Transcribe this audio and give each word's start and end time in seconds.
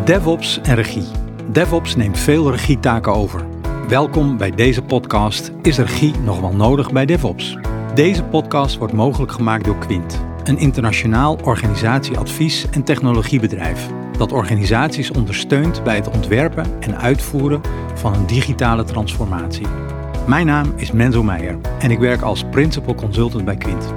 DevOps 0.00 0.60
en 0.60 0.74
regie. 0.74 1.04
DevOps 1.50 1.96
neemt 1.96 2.18
veel 2.18 2.50
regietaken 2.50 3.14
over. 3.14 3.44
Welkom 3.88 4.36
bij 4.36 4.50
deze 4.50 4.82
podcast 4.82 5.52
Is 5.62 5.78
regie 5.78 6.14
nog 6.24 6.40
wel 6.40 6.52
nodig 6.52 6.92
bij 6.92 7.06
DevOps? 7.06 7.56
Deze 7.94 8.24
podcast 8.24 8.76
wordt 8.76 8.92
mogelijk 8.92 9.32
gemaakt 9.32 9.64
door 9.64 9.78
Quint, 9.78 10.20
een 10.44 10.58
internationaal 10.58 11.38
organisatieadvies- 11.44 12.66
en 12.70 12.82
technologiebedrijf 12.84 13.88
dat 14.18 14.32
organisaties 14.32 15.10
ondersteunt 15.10 15.82
bij 15.84 15.96
het 15.96 16.08
ontwerpen 16.08 16.66
en 16.80 16.98
uitvoeren 16.98 17.60
van 17.94 18.14
een 18.14 18.26
digitale 18.26 18.84
transformatie. 18.84 19.66
Mijn 20.26 20.46
naam 20.46 20.72
is 20.76 20.92
Menzo 20.92 21.22
Meijer 21.22 21.58
en 21.78 21.90
ik 21.90 21.98
werk 21.98 22.22
als 22.22 22.44
Principal 22.50 22.94
Consultant 22.94 23.44
bij 23.44 23.56
Quint. 23.56 23.92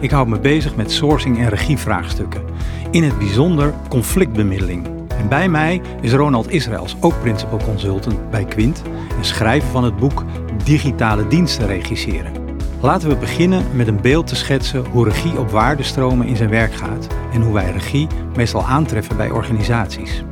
Ik 0.00 0.10
houd 0.10 0.28
me 0.28 0.38
bezig 0.38 0.76
met 0.76 0.92
sourcing 0.92 1.38
en 1.38 1.48
regievraagstukken, 1.48 2.42
in 2.90 3.02
het 3.02 3.18
bijzonder 3.18 3.74
conflictbemiddeling. 3.88 4.97
En 5.18 5.28
bij 5.28 5.48
mij 5.48 5.80
is 6.00 6.12
Ronald 6.12 6.50
Israëls, 6.50 6.96
ook 7.00 7.20
Principal 7.20 7.58
Consultant 7.64 8.30
bij 8.30 8.44
Quint 8.44 8.82
en 9.18 9.24
schrijver 9.24 9.68
van 9.68 9.84
het 9.84 9.96
boek 9.96 10.24
Digitale 10.64 11.28
diensten 11.28 11.66
regisseren. 11.66 12.32
Laten 12.80 13.08
we 13.08 13.16
beginnen 13.16 13.64
met 13.74 13.86
een 13.86 14.00
beeld 14.00 14.26
te 14.26 14.36
schetsen 14.36 14.84
hoe 14.86 15.04
regie 15.04 15.38
op 15.38 15.50
waardestromen 15.50 16.26
in 16.26 16.36
zijn 16.36 16.50
werk 16.50 16.74
gaat 16.74 17.06
en 17.32 17.42
hoe 17.42 17.52
wij 17.52 17.70
regie 17.70 18.06
meestal 18.36 18.64
aantreffen 18.64 19.16
bij 19.16 19.30
organisaties. 19.30 20.24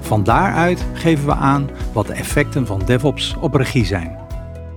Van 0.00 0.24
daaruit 0.24 0.84
geven 0.92 1.26
we 1.26 1.34
aan 1.34 1.70
wat 1.92 2.06
de 2.06 2.12
effecten 2.12 2.66
van 2.66 2.82
DevOps 2.84 3.36
op 3.40 3.54
regie 3.54 3.84
zijn. 3.84 4.18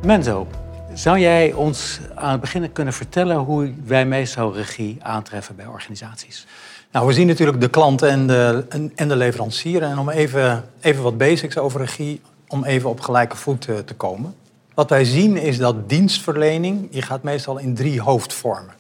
Menzo, 0.05 0.47
zou 0.93 1.19
jij 1.19 1.53
ons 1.53 1.99
aan 2.15 2.31
het 2.31 2.41
begin 2.41 2.71
kunnen 2.71 2.93
vertellen 2.93 3.37
hoe 3.37 3.73
wij 3.85 4.05
meestal 4.05 4.53
regie 4.53 4.97
aantreffen 5.01 5.55
bij 5.55 5.65
organisaties? 5.65 6.45
Nou, 6.91 7.07
we 7.07 7.13
zien 7.13 7.27
natuurlijk 7.27 7.61
de 7.61 7.69
klant 7.69 8.01
en 8.01 8.27
de, 8.27 8.65
en 8.95 9.07
de 9.07 9.15
leverancier. 9.15 9.83
En 9.83 9.99
om 9.99 10.09
even, 10.09 10.63
even 10.81 11.03
wat 11.03 11.17
basics 11.17 11.57
over 11.57 11.79
regie, 11.79 12.21
om 12.47 12.63
even 12.63 12.89
op 12.89 12.99
gelijke 12.99 13.35
voet 13.35 13.61
te, 13.61 13.83
te 13.83 13.93
komen. 13.93 14.35
Wat 14.73 14.89
wij 14.89 15.03
zien 15.03 15.37
is 15.37 15.57
dat 15.57 15.89
dienstverlening, 15.89 16.91
die 16.91 17.01
gaat 17.01 17.23
meestal 17.23 17.57
in 17.57 17.75
drie 17.75 18.01
hoofdvormen. 18.01 18.73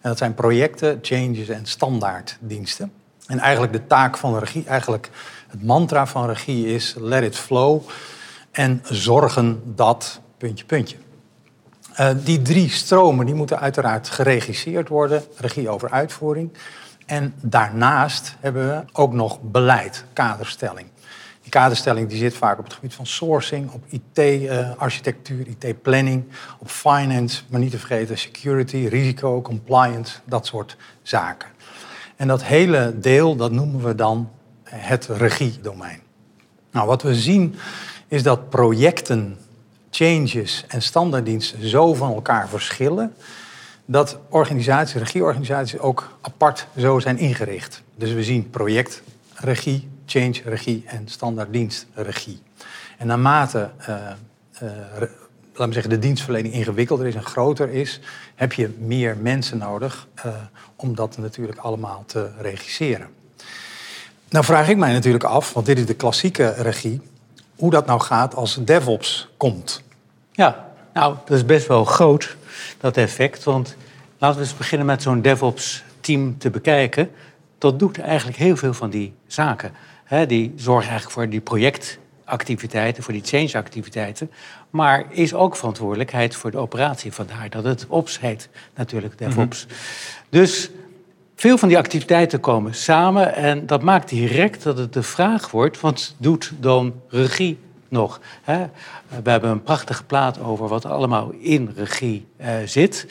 En 0.00 0.08
dat 0.08 0.18
zijn 0.18 0.34
projecten, 0.34 0.98
changes 1.02 1.48
en 1.48 1.66
standaarddiensten. 1.66 2.92
En 3.26 3.38
eigenlijk 3.38 3.72
de 3.72 3.86
taak 3.86 4.16
van 4.16 4.32
de 4.32 4.38
regie, 4.38 4.64
eigenlijk 4.66 5.10
het 5.48 5.62
mantra 5.62 6.06
van 6.06 6.26
regie 6.26 6.74
is 6.74 6.94
let 6.98 7.22
it 7.22 7.36
flow 7.36 7.80
en 8.50 8.82
zorgen 8.84 9.62
dat, 9.64 10.20
puntje, 10.38 10.64
puntje. 10.64 10.96
Uh, 12.00 12.10
die 12.24 12.42
drie 12.42 12.70
stromen 12.70 13.26
die 13.26 13.34
moeten 13.34 13.60
uiteraard 13.60 14.08
geregisseerd 14.08 14.88
worden, 14.88 15.22
regie 15.36 15.68
over 15.68 15.90
uitvoering. 15.90 16.52
En 17.06 17.34
daarnaast 17.40 18.36
hebben 18.40 18.68
we 18.68 18.84
ook 18.92 19.12
nog 19.12 19.40
beleid, 19.40 20.04
kaderstelling. 20.12 20.86
Die 21.42 21.50
kaderstelling 21.50 22.08
die 22.08 22.18
zit 22.18 22.34
vaak 22.34 22.58
op 22.58 22.64
het 22.64 22.72
gebied 22.72 22.94
van 22.94 23.06
sourcing, 23.06 23.70
op 23.70 23.84
IT-architectuur, 23.88 25.46
IT-planning, 25.46 26.24
op 26.58 26.68
finance, 26.68 27.42
maar 27.48 27.60
niet 27.60 27.70
te 27.70 27.78
vergeten 27.78 28.18
security, 28.18 28.86
risico, 28.86 29.42
compliance, 29.42 30.18
dat 30.24 30.46
soort 30.46 30.76
zaken. 31.02 31.48
En 32.16 32.28
dat 32.28 32.44
hele 32.44 32.94
deel, 32.98 33.36
dat 33.36 33.52
noemen 33.52 33.84
we 33.84 33.94
dan 33.94 34.30
het 34.62 35.06
regiedomein. 35.06 36.00
Nou, 36.70 36.86
wat 36.86 37.02
we 37.02 37.14
zien 37.14 37.54
is 38.08 38.22
dat 38.22 38.48
projecten, 38.48 39.38
changes 39.98 40.64
en 40.68 40.82
standaarddiensten 40.82 41.68
zo 41.68 41.94
van 41.94 42.14
elkaar 42.14 42.48
verschillen 42.48 43.14
dat 43.84 44.18
organisaties, 44.28 44.94
regieorganisaties 44.94 45.78
ook 45.78 46.18
apart 46.20 46.66
zo 46.76 46.98
zijn 46.98 47.18
ingericht. 47.18 47.82
Dus 47.94 48.12
we 48.12 48.24
zien 48.24 48.50
projectregie, 48.50 49.88
change-regie 50.06 50.84
en 50.86 51.08
standaarddienstregie. 51.08 52.42
En 52.98 53.06
naarmate 53.06 53.70
uh, 53.80 53.96
uh, 54.62 54.70
laten 55.52 55.66
we 55.66 55.72
zeggen, 55.72 55.90
de 55.90 55.98
dienstverlening 55.98 56.54
ingewikkelder 56.54 57.06
is 57.06 57.14
en 57.14 57.22
groter 57.22 57.68
is, 57.68 58.00
heb 58.34 58.52
je 58.52 58.70
meer 58.78 59.16
mensen 59.16 59.58
nodig 59.58 60.06
uh, 60.26 60.34
om 60.76 60.94
dat 60.94 61.18
natuurlijk 61.18 61.58
allemaal 61.58 62.02
te 62.06 62.30
regisseren. 62.40 63.08
Nou 64.28 64.44
vraag 64.44 64.68
ik 64.68 64.76
mij 64.76 64.92
natuurlijk 64.92 65.24
af, 65.24 65.52
want 65.52 65.66
dit 65.66 65.78
is 65.78 65.86
de 65.86 65.94
klassieke 65.94 66.54
regie, 66.56 67.00
hoe 67.56 67.70
dat 67.70 67.86
nou 67.86 68.00
gaat 68.00 68.34
als 68.34 68.58
DevOps 68.64 69.28
komt. 69.36 69.86
Ja, 70.38 70.70
nou, 70.92 71.14
dat 71.24 71.36
is 71.36 71.44
best 71.44 71.66
wel 71.66 71.84
groot, 71.84 72.36
dat 72.80 72.96
effect. 72.96 73.44
Want 73.44 73.76
laten 74.18 74.38
we 74.38 74.44
eens 74.44 74.56
beginnen 74.56 74.86
met 74.86 75.02
zo'n 75.02 75.22
DevOps-team 75.22 76.38
te 76.38 76.50
bekijken. 76.50 77.10
Dat 77.58 77.78
doet 77.78 77.98
eigenlijk 77.98 78.38
heel 78.38 78.56
veel 78.56 78.74
van 78.74 78.90
die 78.90 79.14
zaken. 79.26 79.72
die 80.26 80.52
zorgt 80.56 80.88
eigenlijk 80.88 81.10
voor 81.10 81.28
die 81.28 81.40
projectactiviteiten, 81.40 83.02
voor 83.02 83.12
die 83.12 83.22
change-activiteiten. 83.24 84.30
Maar 84.70 85.04
is 85.10 85.34
ook 85.34 85.56
verantwoordelijkheid 85.56 86.36
voor 86.36 86.50
de 86.50 86.58
operatie. 86.58 87.12
Vandaar 87.12 87.50
dat 87.50 87.64
het 87.64 87.86
OPS 87.88 88.20
heet, 88.20 88.48
natuurlijk, 88.74 89.18
DevOps. 89.18 89.66
Mhm. 89.66 89.74
Dus 90.28 90.70
veel 91.34 91.58
van 91.58 91.68
die 91.68 91.78
activiteiten 91.78 92.40
komen 92.40 92.74
samen 92.74 93.34
en 93.34 93.66
dat 93.66 93.82
maakt 93.82 94.08
direct 94.08 94.62
dat 94.62 94.78
het 94.78 94.92
de 94.92 95.02
vraag 95.02 95.50
wordt: 95.50 95.80
wat 95.80 96.14
doet 96.18 96.52
dan 96.60 96.94
regie 97.08 97.58
nog? 97.88 98.20
Hè? 98.42 98.66
We 99.22 99.30
hebben 99.30 99.50
een 99.50 99.62
prachtige 99.62 100.04
plaat 100.04 100.40
over 100.40 100.68
wat 100.68 100.84
allemaal 100.84 101.30
in 101.30 101.72
regie 101.76 102.26
uh, 102.40 102.48
zit. 102.64 103.06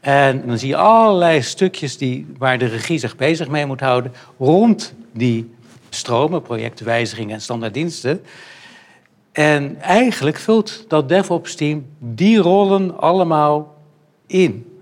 En 0.00 0.46
dan 0.46 0.58
zie 0.58 0.68
je 0.68 0.76
allerlei 0.76 1.42
stukjes 1.42 1.98
die, 1.98 2.26
waar 2.38 2.58
de 2.58 2.66
regie 2.66 2.98
zich 2.98 3.16
bezig 3.16 3.48
mee 3.48 3.66
moet 3.66 3.80
houden 3.80 4.12
rond 4.38 4.94
die 5.12 5.54
stromen, 5.88 6.42
projectwijzigingen 6.42 7.34
en 7.34 7.40
standaarddiensten. 7.40 8.22
En 9.32 9.80
eigenlijk 9.80 10.36
vult 10.36 10.84
dat 10.88 11.08
DevOps-team 11.08 11.86
die 11.98 12.38
rollen 12.38 13.00
allemaal 13.00 13.76
in. 14.26 14.80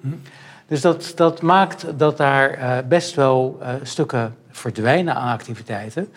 Dus 0.66 0.80
dat, 0.80 1.12
dat 1.16 1.42
maakt 1.42 1.86
dat 1.96 2.16
daar 2.16 2.58
uh, 2.58 2.78
best 2.88 3.14
wel 3.14 3.58
uh, 3.60 3.68
stukken 3.82 4.36
verdwijnen 4.50 5.14
aan 5.14 5.32
activiteiten. 5.32 6.12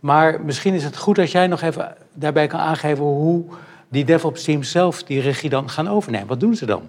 Maar 0.00 0.40
misschien 0.40 0.74
is 0.74 0.84
het 0.84 0.96
goed 0.96 1.16
dat 1.16 1.30
jij 1.30 1.46
nog 1.46 1.62
even 1.62 1.96
daarbij 2.12 2.46
kan 2.46 2.60
aangeven 2.60 3.04
hoe 3.04 3.44
die 3.88 4.04
DevOps-teams 4.04 4.70
zelf 4.70 5.02
die 5.02 5.20
regie 5.20 5.50
dan 5.50 5.70
gaan 5.70 5.88
overnemen. 5.88 6.28
Wat 6.28 6.40
doen 6.40 6.54
ze 6.54 6.66
dan? 6.66 6.88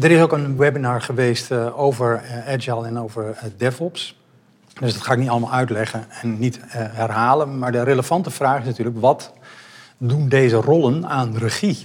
Er 0.00 0.10
is 0.10 0.20
ook 0.20 0.32
een 0.32 0.56
webinar 0.56 1.02
geweest 1.02 1.50
uh, 1.50 1.78
over 1.78 2.22
Agile 2.46 2.86
en 2.86 2.98
over 2.98 3.36
DevOps. 3.56 4.16
Dus 4.80 4.92
dat 4.92 5.02
ga 5.02 5.12
ik 5.12 5.18
niet 5.18 5.28
allemaal 5.28 5.52
uitleggen 5.52 6.06
en 6.22 6.38
niet 6.38 6.60
herhalen. 6.68 7.58
Maar 7.58 7.72
de 7.72 7.82
relevante 7.82 8.30
vraag 8.30 8.60
is 8.60 8.66
natuurlijk: 8.66 9.00
wat 9.00 9.32
doen 9.98 10.28
deze 10.28 10.56
rollen 10.56 11.06
aan 11.06 11.36
regie? 11.36 11.82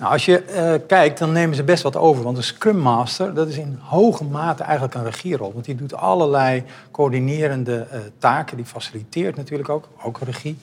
Nou, 0.00 0.12
als 0.12 0.24
je 0.24 0.44
uh, 0.50 0.86
kijkt, 0.86 1.18
dan 1.18 1.32
nemen 1.32 1.56
ze 1.56 1.62
best 1.62 1.82
wat 1.82 1.96
over. 1.96 2.22
Want 2.22 2.36
een 2.36 2.42
Scrum 2.42 2.76
Master, 2.76 3.34
dat 3.34 3.48
is 3.48 3.56
in 3.56 3.78
hoge 3.82 4.24
mate 4.24 4.62
eigenlijk 4.62 4.94
een 4.94 5.04
regierol. 5.04 5.52
Want 5.52 5.64
die 5.64 5.74
doet 5.74 5.94
allerlei 5.94 6.64
coördinerende 6.90 7.86
uh, 7.92 7.98
taken. 8.18 8.56
Die 8.56 8.66
faciliteert 8.66 9.36
natuurlijk 9.36 9.68
ook, 9.68 9.88
ook 10.02 10.18
regie. 10.18 10.58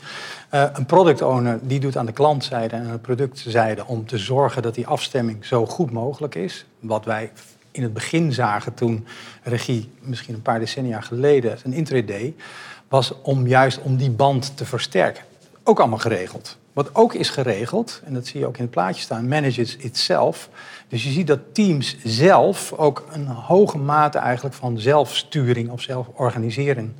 Uh, 0.53 0.63
een 0.73 0.85
product 0.85 1.21
owner, 1.21 1.59
die 1.61 1.79
doet 1.79 1.97
aan 1.97 2.05
de 2.05 2.11
klantzijde 2.11 2.75
en 2.75 2.85
aan 2.85 2.91
de 2.91 2.97
productzijde... 2.97 3.85
om 3.85 4.05
te 4.05 4.17
zorgen 4.17 4.61
dat 4.61 4.75
die 4.75 4.87
afstemming 4.87 5.45
zo 5.45 5.65
goed 5.65 5.91
mogelijk 5.91 6.35
is. 6.35 6.65
Wat 6.79 7.05
wij 7.05 7.31
in 7.71 7.83
het 7.83 7.93
begin 7.93 8.33
zagen 8.33 8.73
toen 8.73 9.07
regie, 9.43 9.91
misschien 9.99 10.33
een 10.33 10.41
paar 10.41 10.59
decennia 10.59 11.01
geleden... 11.01 11.57
een 11.63 12.05
deed, 12.05 12.41
was 12.87 13.13
om 13.21 13.47
juist 13.47 13.81
om 13.81 13.97
die 13.97 14.11
band 14.11 14.57
te 14.57 14.65
versterken. 14.65 15.23
Ook 15.63 15.79
allemaal 15.79 15.99
geregeld. 15.99 16.57
Wat 16.77 16.95
ook 16.95 17.13
is 17.13 17.29
geregeld, 17.29 18.01
en 18.05 18.13
dat 18.13 18.27
zie 18.27 18.39
je 18.39 18.47
ook 18.47 18.57
in 18.57 18.61
het 18.61 18.71
plaatje 18.71 19.01
staan, 19.01 19.27
manage 19.27 19.61
it 19.61 19.77
itself. 19.79 20.49
Dus 20.87 21.03
je 21.03 21.09
ziet 21.09 21.27
dat 21.27 21.39
teams 21.51 21.95
zelf 22.03 22.73
ook 22.73 23.05
een 23.11 23.27
hoge 23.27 23.77
mate 23.77 24.17
eigenlijk 24.17 24.55
van 24.55 24.79
zelfsturing 24.79 25.69
of 25.69 25.81
zelforganisering 25.81 26.91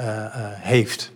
uh, 0.00 0.06
uh, 0.06 0.22
heeft. 0.44 1.12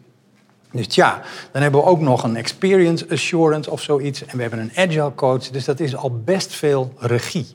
Dus 0.72 0.94
ja, 0.94 1.22
dan 1.52 1.62
hebben 1.62 1.80
we 1.80 1.86
ook 1.86 2.00
nog 2.00 2.22
een 2.22 2.36
experience 2.36 3.06
assurance 3.10 3.70
of 3.70 3.82
zoiets. 3.82 4.24
En 4.24 4.36
we 4.36 4.42
hebben 4.42 4.60
een 4.60 4.76
agile 4.76 5.14
coach. 5.14 5.48
Dus 5.48 5.64
dat 5.64 5.80
is 5.80 5.96
al 5.96 6.20
best 6.24 6.52
veel 6.52 6.92
regie. 6.98 7.46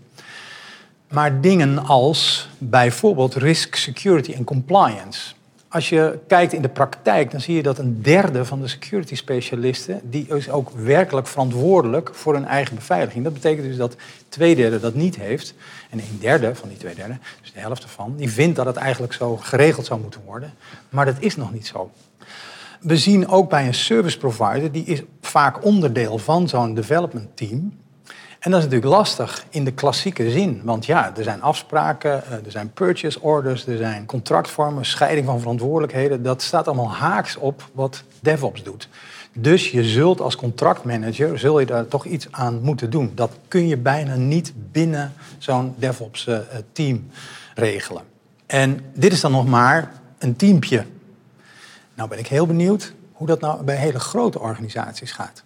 Maar 1.07 1.41
dingen 1.41 1.85
als 1.85 2.49
bijvoorbeeld 2.57 3.35
risk, 3.35 3.75
security 3.75 4.33
en 4.33 4.43
compliance 4.43 5.33
als 5.71 5.89
je 5.89 6.19
kijkt 6.27 6.53
in 6.53 6.61
de 6.61 6.69
praktijk, 6.69 7.31
dan 7.31 7.41
zie 7.41 7.55
je 7.55 7.63
dat 7.63 7.77
een 7.77 8.01
derde 8.01 8.45
van 8.45 8.61
de 8.61 8.67
security 8.67 9.15
specialisten, 9.15 10.01
die 10.03 10.27
is 10.27 10.49
ook 10.49 10.69
werkelijk 10.69 11.27
verantwoordelijk 11.27 12.09
voor 12.13 12.33
hun 12.33 12.45
eigen 12.45 12.75
beveiliging. 12.75 13.23
Dat 13.23 13.33
betekent 13.33 13.67
dus 13.67 13.77
dat 13.77 13.95
twee 14.29 14.55
derde 14.55 14.79
dat 14.79 14.93
niet 14.93 15.15
heeft. 15.15 15.53
En 15.89 15.99
een 15.99 16.17
derde 16.19 16.55
van 16.55 16.69
die 16.69 16.77
twee 16.77 16.95
derde, 16.95 17.17
dus 17.41 17.53
de 17.53 17.59
helft 17.59 17.83
ervan, 17.83 18.13
die 18.15 18.29
vindt 18.29 18.55
dat 18.55 18.65
het 18.65 18.75
eigenlijk 18.75 19.13
zo 19.13 19.37
geregeld 19.37 19.85
zou 19.85 20.01
moeten 20.01 20.21
worden. 20.25 20.53
Maar 20.89 21.05
dat 21.05 21.15
is 21.19 21.35
nog 21.35 21.53
niet 21.53 21.67
zo. 21.67 21.91
We 22.79 22.97
zien 22.97 23.27
ook 23.27 23.49
bij 23.49 23.67
een 23.67 23.73
service 23.73 24.17
provider, 24.17 24.71
die 24.71 24.85
is 24.85 25.01
vaak 25.21 25.65
onderdeel 25.65 26.17
van 26.17 26.49
zo'n 26.49 26.73
development 26.73 27.37
team. 27.37 27.73
En 28.41 28.51
dat 28.51 28.59
is 28.59 28.65
natuurlijk 28.65 28.93
lastig 28.93 29.45
in 29.49 29.63
de 29.63 29.71
klassieke 29.71 30.31
zin. 30.31 30.61
Want 30.63 30.85
ja, 30.85 31.15
er 31.17 31.23
zijn 31.23 31.41
afspraken, 31.41 32.25
eh, 32.25 32.31
er 32.31 32.51
zijn 32.51 32.71
purchase 32.71 33.21
orders, 33.21 33.67
er 33.67 33.77
zijn 33.77 34.05
contractvormen, 34.05 34.85
scheiding 34.85 35.25
van 35.25 35.39
verantwoordelijkheden. 35.39 36.23
Dat 36.23 36.41
staat 36.41 36.67
allemaal 36.67 36.91
haaks 36.91 37.35
op 37.35 37.69
wat 37.73 38.03
DevOps 38.19 38.63
doet. 38.63 38.89
Dus 39.33 39.71
je 39.71 39.83
zult 39.83 40.21
als 40.21 40.35
contractmanager 40.35 41.39
zul 41.39 41.59
je 41.59 41.65
daar 41.65 41.87
toch 41.87 42.05
iets 42.05 42.27
aan 42.31 42.61
moeten 42.61 42.89
doen. 42.89 43.11
Dat 43.15 43.31
kun 43.47 43.67
je 43.67 43.77
bijna 43.77 44.15
niet 44.15 44.53
binnen 44.71 45.13
zo'n 45.37 45.73
DevOps 45.77 46.27
eh, 46.27 46.39
team 46.71 47.09
regelen. 47.55 48.03
En 48.45 48.79
dit 48.93 49.13
is 49.13 49.21
dan 49.21 49.31
nog 49.31 49.47
maar 49.47 49.91
een 50.17 50.35
teampje. 50.35 50.85
Nou 51.93 52.09
ben 52.09 52.19
ik 52.19 52.27
heel 52.27 52.45
benieuwd 52.45 52.93
hoe 53.11 53.27
dat 53.27 53.39
nou 53.39 53.63
bij 53.63 53.75
hele 53.75 53.99
grote 53.99 54.39
organisaties 54.39 55.11
gaat. 55.11 55.43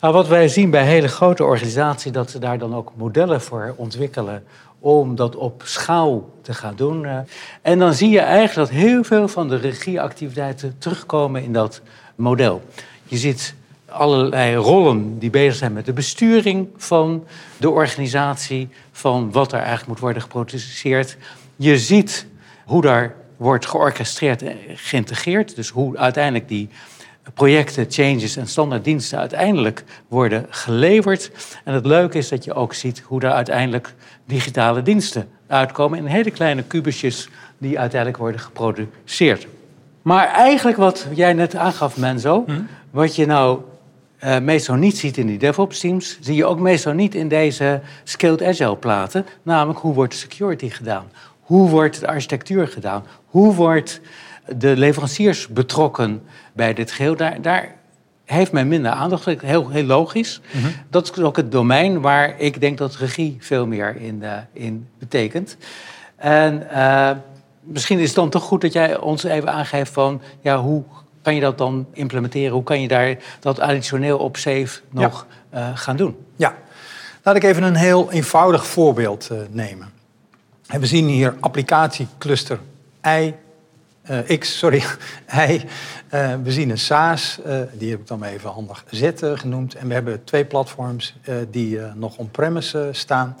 Nou, 0.00 0.14
wat 0.14 0.28
wij 0.28 0.48
zien 0.48 0.70
bij 0.70 0.84
hele 0.84 1.08
grote 1.08 1.44
organisaties, 1.44 2.12
dat 2.12 2.30
ze 2.30 2.38
daar 2.38 2.58
dan 2.58 2.74
ook 2.74 2.92
modellen 2.96 3.40
voor 3.40 3.74
ontwikkelen 3.76 4.44
om 4.78 5.14
dat 5.14 5.36
op 5.36 5.62
schaal 5.64 6.30
te 6.42 6.54
gaan 6.54 6.76
doen. 6.76 7.04
Eh. 7.04 7.18
En 7.62 7.78
dan 7.78 7.94
zie 7.94 8.10
je 8.10 8.20
eigenlijk 8.20 8.68
dat 8.68 8.78
heel 8.78 9.04
veel 9.04 9.28
van 9.28 9.48
de 9.48 9.56
regieactiviteiten 9.56 10.74
terugkomen 10.78 11.42
in 11.42 11.52
dat 11.52 11.80
model. 12.14 12.62
Je 13.04 13.16
ziet 13.16 13.54
allerlei 13.88 14.54
rollen 14.54 15.18
die 15.18 15.30
bezig 15.30 15.54
zijn 15.54 15.72
met 15.72 15.86
de 15.86 15.92
besturing 15.92 16.68
van 16.76 17.24
de 17.56 17.70
organisatie, 17.70 18.68
van 18.92 19.32
wat 19.32 19.52
er 19.52 19.58
eigenlijk 19.58 19.88
moet 19.88 19.98
worden 19.98 20.22
geproduceerd. 20.22 21.16
Je 21.56 21.78
ziet 21.78 22.26
hoe 22.64 22.82
daar 22.82 23.14
wordt 23.36 23.66
georchestreerd 23.66 24.42
en 24.42 24.56
geïntegreerd, 24.74 25.56
dus 25.56 25.68
hoe 25.68 25.96
uiteindelijk 25.96 26.48
die 26.48 26.68
projecten, 27.34 27.86
changes 27.88 28.36
en 28.36 28.46
standaarddiensten 28.46 29.18
uiteindelijk 29.18 29.84
worden 30.08 30.46
geleverd. 30.48 31.30
En 31.64 31.74
het 31.74 31.86
leuke 31.86 32.18
is 32.18 32.28
dat 32.28 32.44
je 32.44 32.54
ook 32.54 32.74
ziet 32.74 33.02
hoe 33.06 33.20
daar 33.20 33.32
uiteindelijk 33.32 33.94
digitale 34.24 34.82
diensten 34.82 35.28
uitkomen 35.46 35.98
in 35.98 36.06
hele 36.06 36.30
kleine 36.30 36.62
kubusjes 36.62 37.28
die 37.58 37.78
uiteindelijk 37.78 38.20
worden 38.20 38.40
geproduceerd. 38.40 39.46
Maar 40.02 40.26
eigenlijk 40.26 40.76
wat 40.76 41.06
jij 41.14 41.32
net 41.32 41.56
aangaf, 41.56 41.96
Menzo, 41.96 42.44
hm? 42.46 42.60
wat 42.90 43.16
je 43.16 43.26
nou 43.26 43.60
uh, 44.24 44.38
meestal 44.38 44.74
niet 44.74 44.98
ziet 44.98 45.16
in 45.16 45.26
die 45.26 45.38
DevOps 45.38 45.80
teams, 45.80 46.18
zie 46.20 46.34
je 46.34 46.44
ook 46.44 46.58
meestal 46.58 46.92
niet 46.92 47.14
in 47.14 47.28
deze 47.28 47.80
Scaled 48.04 48.42
Agile 48.42 48.76
platen. 48.76 49.26
Namelijk 49.42 49.78
hoe 49.78 49.94
wordt 49.94 50.14
security 50.14 50.68
gedaan? 50.68 51.10
Hoe 51.40 51.68
wordt 51.68 52.00
de 52.00 52.06
architectuur 52.06 52.68
gedaan? 52.68 53.04
Hoe 53.26 53.54
wordt 53.54 54.00
de 54.56 54.76
leveranciers 54.76 55.48
betrokken 55.48 56.22
bij 56.58 56.74
dit 56.74 56.90
geheel? 56.90 57.16
Daar, 57.16 57.42
daar 57.42 57.74
heeft 58.24 58.52
men 58.52 58.68
minder 58.68 58.90
aandacht. 58.90 59.24
Heel, 59.24 59.68
heel 59.68 59.84
logisch. 59.84 60.40
Mhm. 60.50 60.66
Dat 60.90 61.10
is 61.10 61.22
ook 61.22 61.36
het 61.36 61.52
domein 61.52 62.00
waar 62.00 62.34
ik 62.40 62.60
denk 62.60 62.78
dat 62.78 62.96
regie 62.96 63.36
veel 63.40 63.66
meer 63.66 63.96
in, 63.96 64.20
uh, 64.22 64.32
in 64.52 64.88
betekent. 64.98 65.56
En 66.16 66.66
uh, 66.72 67.10
misschien 67.60 67.98
is 67.98 68.06
het 68.06 68.14
dan 68.14 68.30
toch 68.30 68.42
goed 68.42 68.60
dat 68.60 68.72
jij 68.72 68.98
ons 68.98 69.24
even 69.24 69.52
aangeeft 69.52 69.92
van 69.92 70.22
ja, 70.40 70.60
hoe 70.60 70.82
kan 71.22 71.34
je 71.34 71.40
dat 71.40 71.58
dan 71.58 71.86
implementeren? 71.92 72.52
Hoe 72.52 72.62
kan 72.62 72.80
je 72.80 72.88
daar 72.88 73.16
dat 73.40 73.60
additioneel 73.60 74.18
op 74.18 74.36
safe 74.36 74.80
nog 74.90 75.26
uh, 75.54 75.68
gaan 75.74 75.96
doen? 75.96 76.16
Ja, 76.36 76.54
laat 77.22 77.36
ik 77.36 77.44
even 77.44 77.62
een 77.62 77.76
heel 77.76 78.12
eenvoudig 78.12 78.66
voorbeeld 78.66 79.30
nemen. 79.50 79.90
En 80.66 80.80
we 80.80 80.86
zien 80.86 81.06
hier 81.06 81.36
applicatiecluster 81.40 82.58
I, 83.06 83.34
uh, 84.10 84.38
X, 84.38 84.58
sorry, 84.58 84.82
I. 85.48 85.64
we 86.42 86.52
zien 86.52 86.70
een 86.70 86.78
SaaS, 86.78 87.38
die 87.72 87.90
heb 87.90 88.00
ik 88.00 88.06
dan 88.06 88.22
even 88.22 88.50
handig 88.50 88.84
Z 88.90 89.10
genoemd. 89.34 89.74
En 89.74 89.88
we 89.88 89.94
hebben 89.94 90.24
twee 90.24 90.44
platforms 90.44 91.14
die 91.50 91.80
nog 91.94 92.16
on-premise 92.16 92.88
staan. 92.92 93.36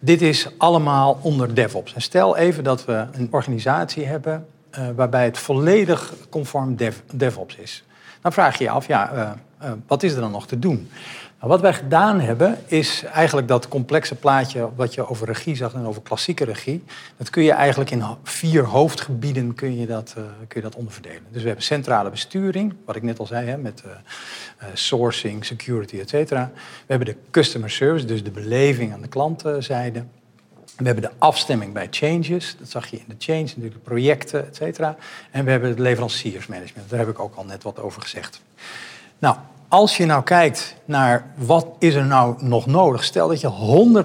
Dit 0.00 0.22
is 0.22 0.48
allemaal 0.58 1.18
onder 1.22 1.54
DevOps. 1.54 1.94
En 1.94 2.02
stel 2.02 2.36
even 2.36 2.64
dat 2.64 2.84
we 2.84 3.06
een 3.12 3.28
organisatie 3.30 4.06
hebben 4.06 4.46
waarbij 4.94 5.24
het 5.24 5.38
volledig 5.38 6.14
conform 6.30 6.76
dev, 6.76 6.96
DevOps 7.12 7.56
is. 7.56 7.84
Dan 8.20 8.32
vraag 8.32 8.58
je 8.58 8.64
je 8.64 8.70
af, 8.70 8.86
ja, 8.86 9.12
uh, 9.14 9.30
uh, 9.62 9.72
wat 9.86 10.02
is 10.02 10.12
er 10.12 10.20
dan 10.20 10.30
nog 10.30 10.46
te 10.46 10.58
doen? 10.58 10.90
Nou, 11.38 11.52
wat 11.52 11.60
wij 11.60 11.74
gedaan 11.74 12.20
hebben, 12.20 12.58
is 12.66 13.04
eigenlijk 13.04 13.48
dat 13.48 13.68
complexe 13.68 14.14
plaatje 14.14 14.68
wat 14.76 14.94
je 14.94 15.08
over 15.08 15.26
regie 15.26 15.56
zag 15.56 15.74
en 15.74 15.86
over 15.86 16.02
klassieke 16.02 16.44
regie. 16.44 16.84
Dat 17.16 17.30
kun 17.30 17.42
je 17.42 17.52
eigenlijk 17.52 17.90
in 17.90 18.04
vier 18.22 18.64
hoofdgebieden 18.64 19.54
kun 19.54 19.78
je 19.78 19.86
dat, 19.86 20.14
kun 20.48 20.60
je 20.60 20.60
dat 20.60 20.74
onderverdelen. 20.74 21.22
Dus 21.30 21.40
we 21.40 21.46
hebben 21.46 21.64
centrale 21.64 22.10
besturing, 22.10 22.74
wat 22.84 22.96
ik 22.96 23.02
net 23.02 23.18
al 23.18 23.26
zei, 23.26 23.46
hè, 23.46 23.56
met 23.56 23.82
sourcing, 24.72 25.44
security, 25.44 25.98
et 25.98 26.08
cetera. 26.08 26.50
We 26.54 26.84
hebben 26.86 27.06
de 27.06 27.16
customer 27.30 27.70
service, 27.70 28.06
dus 28.06 28.24
de 28.24 28.30
beleving 28.30 28.92
aan 28.92 29.02
de 29.02 29.08
klantzijde. 29.08 30.04
We 30.80 30.86
hebben 30.86 31.10
de 31.10 31.16
afstemming 31.18 31.72
bij 31.72 31.86
changes, 31.90 32.56
dat 32.58 32.70
zag 32.70 32.86
je 32.86 32.96
in 32.96 33.04
de 33.06 33.14
change, 33.18 33.40
natuurlijk 33.40 33.74
de 33.74 33.80
projecten, 33.80 34.46
et 34.46 34.56
cetera. 34.56 34.96
En 35.30 35.44
we 35.44 35.50
hebben 35.50 35.68
het 35.68 35.78
leveranciersmanagement, 35.78 36.90
daar 36.90 36.98
heb 36.98 37.08
ik 37.08 37.18
ook 37.18 37.34
al 37.34 37.44
net 37.44 37.62
wat 37.62 37.80
over 37.80 38.02
gezegd. 38.02 38.40
Nou, 39.18 39.36
als 39.68 39.96
je 39.96 40.04
nou 40.04 40.22
kijkt 40.22 40.74
naar 40.84 41.26
wat 41.36 41.66
is 41.78 41.94
er 41.94 42.06
nou 42.06 42.44
nog 42.44 42.66
nodig, 42.66 43.04
stel 43.04 43.28
dat 43.28 43.40
je 43.40 44.04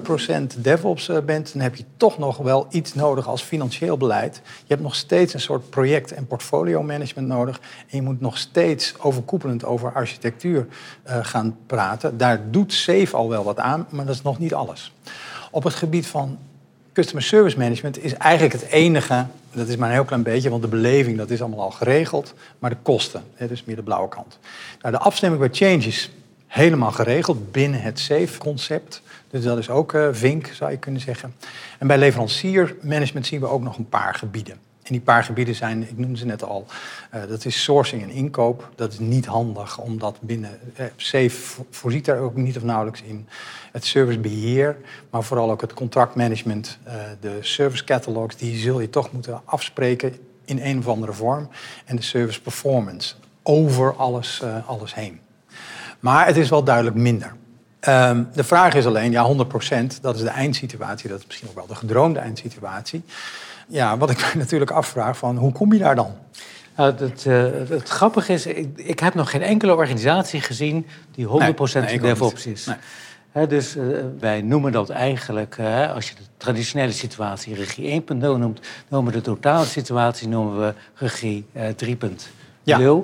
100% 0.58 0.62
DevOps 0.62 1.10
eh, 1.10 1.18
bent, 1.20 1.54
dan 1.54 1.62
heb 1.62 1.76
je 1.76 1.84
toch 1.98 2.18
nog 2.18 2.38
wel 2.38 2.68
iets 2.70 2.94
nodig 2.94 3.28
als 3.28 3.42
financieel 3.42 3.98
beleid. 3.98 4.42
Je 4.46 4.68
hebt 4.68 4.82
nog 4.82 4.96
steeds 4.96 5.34
een 5.34 5.40
soort 5.40 5.70
project- 5.70 6.12
en 6.12 6.28
portfolio 6.28 6.84
management 6.84 7.28
nodig. 7.28 7.60
En 7.90 7.98
je 7.98 8.02
moet 8.02 8.22
nog 8.22 8.38
steeds 8.38 9.00
overkoepelend 9.00 9.66
over 9.66 9.94
architectuur 9.94 10.68
uh, 11.08 11.18
gaan 11.22 11.58
praten. 11.66 12.18
Daar 12.18 12.52
doet 12.52 12.74
SAFE 12.74 13.16
al 13.16 13.30
wel 13.30 13.44
wat 13.44 13.60
aan, 13.60 13.88
maar 13.90 14.06
dat 14.06 14.16
is 14.16 14.22
nog 14.22 14.40
niet 14.40 14.54
alles. 14.54 14.94
Op 15.52 15.64
het 15.64 15.74
gebied 15.74 16.08
van 16.08 16.38
Customer 16.96 17.24
service 17.24 17.58
management 17.58 18.04
is 18.04 18.14
eigenlijk 18.14 18.54
het 18.54 18.72
enige, 18.72 19.26
dat 19.54 19.68
is 19.68 19.76
maar 19.76 19.88
een 19.88 19.94
heel 19.94 20.06
klein 20.06 20.24
beetje, 20.24 20.50
want 20.50 20.62
de 20.62 20.68
beleving 20.68 21.18
dat 21.18 21.30
is 21.30 21.42
allemaal 21.42 21.62
al 21.62 21.72
geregeld, 21.72 22.34
maar 22.60 22.70
de 22.70 22.78
kosten, 22.82 23.24
hè, 23.34 23.48
dus 23.48 23.64
meer 23.64 23.76
de 23.76 23.84
blauwe 23.84 24.10
kant. 24.10 24.40
Nou, 24.82 24.94
de 24.94 25.00
afstemming 25.00 25.42
bij 25.42 25.50
changes 25.52 26.12
helemaal 26.48 26.92
geregeld 26.92 27.52
binnen 27.52 27.82
het 27.82 28.00
SAFE-concept. 28.00 29.02
Dus 29.30 29.44
dat 29.44 29.58
is 29.58 29.70
ook 29.70 29.94
uh, 29.94 30.08
Vink, 30.12 30.48
zou 30.48 30.72
je 30.72 30.78
kunnen 30.78 31.02
zeggen. 31.02 31.36
En 31.80 31.88
bij 31.88 31.98
leveranciermanagement 31.98 33.26
zien 33.26 33.40
we 33.40 33.48
ook 33.48 33.62
nog 33.62 33.78
een 33.78 33.90
paar 33.90 34.16
gebieden. 34.16 34.58
En 34.86 34.92
die 34.92 35.02
paar 35.02 35.24
gebieden 35.24 35.56
zijn, 35.56 35.90
ik 35.90 35.98
noemde 35.98 36.18
ze 36.18 36.26
net 36.26 36.44
al, 36.44 36.66
uh, 37.16 37.22
dat 37.28 37.46
is 37.46 37.64
sourcing 37.64 38.02
en 38.02 38.10
inkoop. 38.10 38.70
Dat 38.76 38.92
is 38.92 39.00
niet 39.00 39.26
handig, 39.26 39.78
omdat 39.78 40.18
binnen 40.22 40.60
uh, 40.80 40.86
SAFE 40.96 41.64
voorziet 41.70 42.06
daar 42.06 42.20
ook 42.20 42.36
niet 42.36 42.58
of 42.58 42.64
nauwelijks 42.64 43.02
in. 43.02 43.28
Het 43.72 43.86
servicebeheer, 43.86 44.78
maar 45.10 45.24
vooral 45.24 45.52
ook 45.52 45.62
het 45.62 45.74
contractmanagement, 45.74 46.78
uh, 46.88 46.94
de 47.20 47.38
service 47.42 47.84
catalogs, 47.84 48.36
die 48.36 48.58
zul 48.58 48.80
je 48.80 48.90
toch 48.90 49.12
moeten 49.12 49.42
afspreken 49.46 50.16
in 50.46 50.60
een 50.62 50.78
of 50.78 50.88
andere 50.88 51.14
vorm. 51.14 51.50
En 51.86 51.96
de 51.96 52.02
service 52.02 52.42
performance, 52.42 53.16
over 53.44 53.96
alles, 53.96 54.44
alles 54.66 54.96
heen. 54.96 55.20
Maar 56.00 56.26
het 56.26 56.38
is 56.38 56.50
wel 56.50 56.64
duidelijk 56.64 56.96
minder. 56.96 57.36
Um, 57.88 58.28
de 58.34 58.44
vraag 58.44 58.74
is 58.74 58.86
alleen, 58.86 59.12
ja, 59.12 59.46
100%, 59.94 60.02
dat 60.02 60.16
is 60.16 60.22
de 60.22 60.30
eindsituatie, 60.30 61.10
dat 61.10 61.20
is 61.20 61.26
misschien 61.26 61.48
ook 61.50 61.56
wel 61.56 61.68
de 61.68 61.76
gedroomde 61.76 62.20
eindsituatie. 62.20 63.04
Ja, 63.68 63.98
wat 63.98 64.10
ik 64.10 64.20
mij 64.26 64.34
natuurlijk 64.36 64.72
afvraag 64.72 65.18
van 65.18 65.38
hoe 65.38 65.52
kom 65.52 65.74
je 65.74 65.80
daar 65.80 65.96
dan? 65.96 66.16
Nou, 66.76 66.96
het, 66.96 67.26
uh, 67.26 67.44
het, 67.70 67.90
grappige 67.90 68.34
is, 68.34 68.46
ik, 68.46 68.70
ik, 68.76 69.00
heb 69.00 69.14
nog 69.14 69.30
geen 69.30 69.42
enkele 69.42 69.76
organisatie 69.76 70.42
gezien 70.42 70.88
die 71.12 71.28
100% 71.28 71.30
nee, 71.74 72.00
DevOps 72.00 72.46
is. 72.46 72.70
Nee. 73.34 73.48
dus 73.48 73.76
uh, 73.76 73.98
wij 74.20 74.42
noemen 74.42 74.72
dat 74.72 74.90
eigenlijk, 74.90 75.58
uh, 75.60 75.94
als 75.94 76.10
je 76.10 76.16
de 76.16 76.22
traditionele 76.38 76.92
situatie 76.92 77.56
regie 77.56 78.02
1.0 78.02 78.18
noemt, 78.18 78.60
noemen 78.88 79.14
we 79.14 79.18
de 79.18 79.24
totale 79.24 79.66
situatie 79.66 80.28
noemen 80.28 80.60
we 80.60 80.74
regie 80.96 81.46
3.0. 81.86 82.10
Ja. 82.64 83.04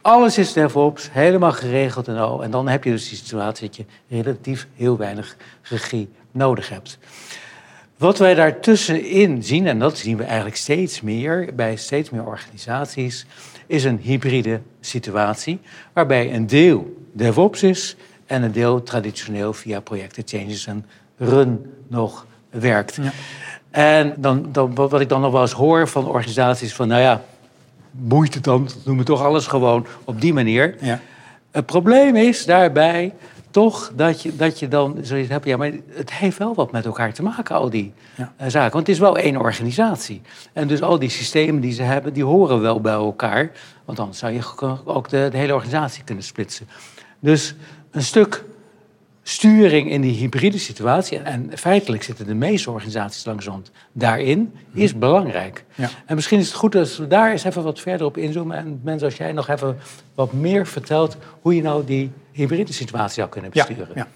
Alles 0.00 0.38
is 0.38 0.52
DevOps, 0.52 1.08
helemaal 1.12 1.52
geregeld 1.52 2.08
en 2.08 2.16
al. 2.16 2.42
En 2.42 2.50
dan 2.50 2.68
heb 2.68 2.84
je 2.84 2.90
dus 2.90 3.08
die 3.08 3.18
situatie 3.18 3.66
dat 3.66 3.76
je 3.76 3.84
relatief 4.08 4.66
heel 4.74 4.96
weinig 4.96 5.36
regie 5.62 6.08
nodig 6.32 6.68
hebt. 6.68 6.98
Wat 7.98 8.18
wij 8.18 8.34
daartussenin 8.34 9.42
zien, 9.42 9.66
en 9.66 9.78
dat 9.78 9.98
zien 9.98 10.16
we 10.16 10.24
eigenlijk 10.24 10.56
steeds 10.56 11.00
meer 11.00 11.48
bij 11.54 11.76
steeds 11.76 12.10
meer 12.10 12.24
organisaties, 12.24 13.26
is 13.66 13.84
een 13.84 13.98
hybride 14.02 14.60
situatie 14.80 15.60
waarbij 15.92 16.34
een 16.34 16.46
deel 16.46 16.96
DevOps 17.12 17.62
is 17.62 17.96
en 18.26 18.42
een 18.42 18.52
deel 18.52 18.82
traditioneel 18.82 19.52
via 19.52 19.80
projecten, 19.80 20.22
changes 20.26 20.66
en 20.66 20.86
run 21.16 21.72
nog 21.88 22.26
werkt. 22.50 22.98
Ja. 23.02 23.12
En 23.70 24.14
dan, 24.16 24.48
dan, 24.52 24.74
wat 24.74 25.00
ik 25.00 25.08
dan 25.08 25.20
nog 25.20 25.32
wel 25.32 25.42
eens 25.42 25.52
hoor 25.52 25.88
van 25.88 26.06
organisaties 26.06 26.74
van, 26.74 26.88
nou 26.88 27.00
ja, 27.00 27.22
boeit 27.90 28.34
het 28.34 28.44
dan, 28.44 28.68
noemen 28.84 29.04
we 29.04 29.10
toch 29.10 29.22
alles 29.22 29.46
gewoon 29.46 29.86
op 30.04 30.20
die 30.20 30.32
manier. 30.32 30.74
Ja. 30.80 31.00
Het 31.50 31.66
probleem 31.66 32.16
is 32.16 32.44
daarbij 32.44 33.12
toch 33.50 33.92
dat 33.94 34.22
je, 34.22 34.36
dat 34.36 34.58
je 34.58 34.68
dan 34.68 34.98
zoiets 35.02 35.28
hebt, 35.28 35.44
ja, 35.44 35.56
maar 35.56 35.72
het 35.88 36.12
heeft 36.12 36.38
wel 36.38 36.54
wat 36.54 36.72
met 36.72 36.84
elkaar 36.84 37.12
te 37.12 37.22
maken, 37.22 37.56
al 37.56 37.70
die 37.70 37.92
ja. 38.16 38.32
uh, 38.40 38.48
zaken. 38.48 38.72
Want 38.72 38.86
het 38.86 38.96
is 38.96 38.98
wel 38.98 39.18
één 39.18 39.36
organisatie. 39.36 40.22
En 40.52 40.68
dus 40.68 40.82
al 40.82 40.98
die 40.98 41.08
systemen 41.08 41.60
die 41.60 41.72
ze 41.72 41.82
hebben, 41.82 42.12
die 42.12 42.24
horen 42.24 42.60
wel 42.60 42.80
bij 42.80 42.92
elkaar. 42.92 43.50
Want 43.84 43.98
dan 43.98 44.14
zou 44.14 44.32
je 44.32 44.40
ook 44.84 45.08
de, 45.08 45.28
de 45.30 45.36
hele 45.36 45.54
organisatie 45.54 46.04
kunnen 46.04 46.24
splitsen. 46.24 46.68
Dus 47.20 47.54
een 47.90 48.02
stuk 48.02 48.44
sturing 49.28 49.90
in 49.90 50.00
die 50.00 50.16
hybride 50.16 50.58
situatie, 50.58 51.18
en, 51.18 51.50
feitelijk 51.54 52.02
zitten 52.02 52.26
de 52.26 52.34
meeste 52.34 52.70
organisaties 52.70 53.24
langzamerhand 53.24 53.70
daarin, 53.92 54.52
is 54.74 54.90
mhm. 54.90 55.00
belangrijk. 55.00 55.64
Ja. 55.74 55.90
En 56.06 56.14
misschien 56.14 56.38
is 56.38 56.46
het 56.46 56.56
goed 56.56 56.74
als 56.74 56.98
we 56.98 57.06
daar 57.06 57.30
eens 57.30 57.44
even 57.44 57.62
wat 57.62 57.80
verder 57.80 58.06
op 58.06 58.16
inzoomen. 58.16 58.56
En 58.56 58.80
mensen, 58.82 59.06
als 59.06 59.16
jij 59.16 59.32
nog 59.32 59.48
even 59.48 59.78
wat 60.14 60.32
meer 60.32 60.66
vertelt 60.66 61.16
hoe 61.40 61.54
je 61.54 61.62
nou 61.62 61.84
die 61.84 62.10
hybride 62.32 62.72
situatie 62.72 63.14
zou 63.14 63.28
kunnen 63.28 63.50
besturen. 63.50 63.88
Ja, 63.94 63.94
ja. 63.94 64.06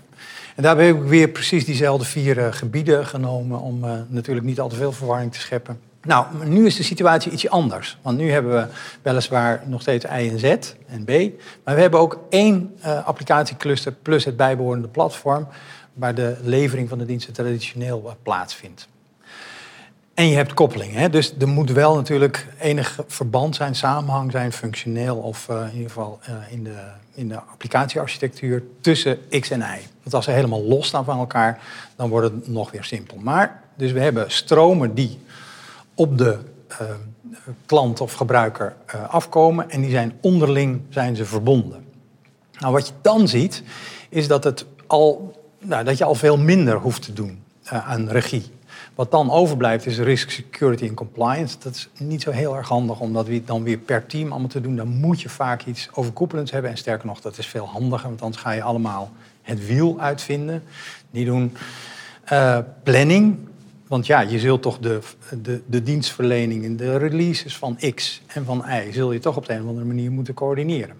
En 0.56 0.62
daarbij 0.62 0.86
heb 0.86 0.96
ik 0.96 1.02
weer 1.02 1.28
precies 1.28 1.64
diezelfde 1.64 2.04
vier 2.04 2.38
uh, 2.38 2.46
gebieden 2.50 3.06
genomen 3.06 3.60
om 3.60 3.84
uh, 3.84 3.92
natuurlijk 4.08 4.46
niet 4.46 4.60
al 4.60 4.68
te 4.68 4.76
veel 4.76 4.92
verwarring 4.92 5.32
te 5.32 5.40
scheppen. 5.40 5.80
Nou, 6.04 6.26
nu 6.44 6.66
is 6.66 6.76
de 6.76 6.82
situatie 6.82 7.32
ietsje 7.32 7.50
anders. 7.50 7.98
Want 8.02 8.18
nu 8.18 8.30
hebben 8.30 8.52
we 8.52 8.66
weliswaar 9.02 9.62
nog 9.66 9.80
steeds 9.80 10.04
I 10.04 10.28
en 10.28 10.38
Z 10.38 10.44
en 10.86 11.04
B. 11.04 11.08
Maar 11.64 11.74
we 11.74 11.80
hebben 11.80 12.00
ook 12.00 12.20
één 12.28 12.74
uh, 12.78 13.06
applicatiecluster 13.06 13.92
plus 13.92 14.24
het 14.24 14.36
bijbehorende 14.36 14.88
platform... 14.88 15.48
waar 15.92 16.14
de 16.14 16.36
levering 16.42 16.88
van 16.88 16.98
de 16.98 17.04
diensten 17.04 17.32
traditioneel 17.32 18.02
uh, 18.06 18.12
plaatsvindt. 18.22 18.88
En 20.14 20.28
je 20.28 20.36
hebt 20.36 20.54
koppeling. 20.54 20.94
Hè? 20.94 21.10
Dus 21.10 21.34
er 21.38 21.48
moet 21.48 21.70
wel 21.70 21.94
natuurlijk 21.94 22.46
enig 22.58 22.98
verband 23.06 23.56
zijn, 23.56 23.74
samenhang 23.74 24.30
zijn, 24.30 24.52
functioneel... 24.52 25.16
of 25.16 25.48
uh, 25.50 25.56
in 25.56 25.72
ieder 25.72 25.88
geval 25.88 26.20
in, 26.50 26.64
de, 26.64 26.78
in 27.14 27.28
de 27.28 27.40
applicatiearchitectuur 27.40 28.62
tussen 28.80 29.18
X 29.40 29.50
en 29.50 29.60
Y. 29.60 29.80
Want 30.02 30.14
als 30.14 30.24
ze 30.24 30.30
helemaal 30.30 30.62
los 30.62 30.86
staan 30.86 31.04
van 31.04 31.18
elkaar, 31.18 31.60
dan 31.96 32.08
wordt 32.08 32.30
het 32.30 32.48
nog 32.48 32.70
weer 32.70 32.84
simpel. 32.84 33.16
Maar, 33.16 33.62
dus 33.74 33.92
we 33.92 34.00
hebben 34.00 34.30
stromen 34.30 34.94
die 34.94 35.18
op 35.94 36.18
de 36.18 36.38
uh, 36.70 36.78
klant 37.66 38.00
of 38.00 38.12
gebruiker 38.12 38.74
uh, 38.94 39.08
afkomen 39.08 39.70
en 39.70 39.80
die 39.80 39.90
zijn 39.90 40.12
onderling 40.20 40.80
zijn 40.88 41.16
ze 41.16 41.24
verbonden. 41.24 41.84
Nou, 42.58 42.72
wat 42.72 42.86
je 42.86 42.92
dan 43.02 43.28
ziet, 43.28 43.62
is 44.08 44.28
dat, 44.28 44.44
het 44.44 44.66
al, 44.86 45.36
nou, 45.58 45.84
dat 45.84 45.98
je 45.98 46.04
al 46.04 46.14
veel 46.14 46.38
minder 46.38 46.76
hoeft 46.76 47.02
te 47.02 47.12
doen 47.12 47.42
uh, 47.64 47.88
aan 47.88 48.08
regie. 48.08 48.50
Wat 48.94 49.10
dan 49.10 49.30
overblijft 49.30 49.86
is 49.86 49.98
risk, 49.98 50.30
security 50.30 50.86
en 50.86 50.94
compliance. 50.94 51.56
Dat 51.58 51.74
is 51.74 51.88
niet 51.98 52.22
zo 52.22 52.30
heel 52.30 52.56
erg 52.56 52.68
handig 52.68 53.00
om 53.00 53.12
dat 53.12 53.28
dan 53.44 53.62
weer 53.62 53.78
per 53.78 54.06
team 54.06 54.30
allemaal 54.30 54.48
te 54.48 54.60
doen. 54.60 54.76
Dan 54.76 54.88
moet 54.88 55.20
je 55.20 55.28
vaak 55.28 55.64
iets 55.64 55.88
overkoepelends 55.92 56.50
hebben. 56.50 56.70
En 56.70 56.76
sterker 56.76 57.06
nog, 57.06 57.20
dat 57.20 57.38
is 57.38 57.46
veel 57.46 57.66
handiger, 57.66 58.08
want 58.08 58.22
anders 58.22 58.42
ga 58.42 58.50
je 58.50 58.62
allemaal 58.62 59.10
het 59.42 59.66
wiel 59.66 60.00
uitvinden. 60.00 60.62
Die 61.10 61.24
doen 61.24 61.56
planning, 62.82 63.38
want 63.92 64.06
ja, 64.06 64.20
je 64.20 64.38
zult 64.38 64.62
toch 64.62 64.78
de, 64.78 64.98
de, 65.42 65.62
de 65.66 65.82
dienstverlening 65.82 66.78
de 66.78 66.96
releases 66.96 67.56
van 67.56 67.78
X 67.94 68.22
en 68.26 68.44
van 68.44 68.64
Y... 68.68 68.92
zul 68.92 69.12
je 69.12 69.18
toch 69.18 69.36
op 69.36 69.46
de 69.46 69.52
een 69.52 69.62
of 69.62 69.68
andere 69.68 69.86
manier 69.86 70.10
moeten 70.10 70.34
coördineren. 70.34 70.96